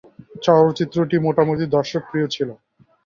[0.43, 2.53] চলচ্চিত্রটি মোটামুটি দর্শকপ্রিয় ছিলো।